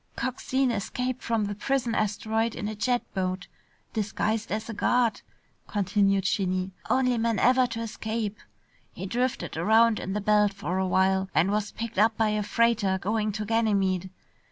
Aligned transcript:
"Coxine 0.15 0.71
escaped 0.71 1.21
from 1.21 1.45
the 1.45 1.53
prison 1.53 1.93
asteroid 1.93 2.55
in 2.55 2.67
a 2.67 2.73
jet 2.73 3.03
boat, 3.13 3.45
disguised 3.93 4.51
as 4.51 4.67
a 4.67 4.73
guard," 4.73 5.21
continued 5.67 6.25
Shinny. 6.25 6.71
"Only 6.89 7.19
man 7.19 7.37
ever 7.37 7.67
to 7.67 7.81
escape. 7.81 8.39
He 8.93 9.05
drifted 9.05 9.57
around 9.57 9.99
in 9.99 10.13
the 10.13 10.19
belt 10.19 10.53
for 10.55 10.79
a 10.79 10.87
while 10.87 11.29
and 11.35 11.51
was 11.51 11.71
picked 11.71 11.99
up 11.99 12.17
by 12.17 12.29
a 12.29 12.41
freighter 12.41 12.97
going 12.97 13.31
to 13.33 13.45
Ganymede. 13.45 14.09